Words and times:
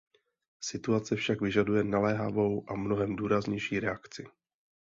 Situace 0.67 1.15
však 1.15 1.41
vyžaduje 1.41 1.83
naléhavou 1.83 2.65
a 2.69 2.75
mnohem 2.75 3.15
důraznější 3.15 3.79
reakci. 3.79 4.25